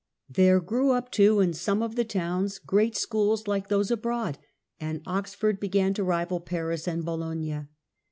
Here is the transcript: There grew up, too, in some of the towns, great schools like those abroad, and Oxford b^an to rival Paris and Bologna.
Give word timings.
There 0.27 0.59
grew 0.59 0.93
up, 0.93 1.11
too, 1.11 1.41
in 1.41 1.53
some 1.53 1.83
of 1.83 1.93
the 1.93 2.03
towns, 2.03 2.57
great 2.57 2.95
schools 2.95 3.47
like 3.47 3.67
those 3.67 3.91
abroad, 3.91 4.39
and 4.79 5.03
Oxford 5.05 5.61
b^an 5.61 5.93
to 5.93 6.03
rival 6.03 6.39
Paris 6.39 6.87
and 6.87 7.05
Bologna. 7.05 7.67